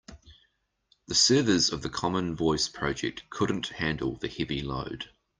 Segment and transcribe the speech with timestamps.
[1.05, 5.11] The servers of the common voice project couldn't handle the heavy load.